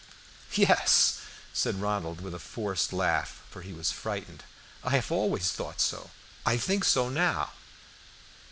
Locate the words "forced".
2.39-2.91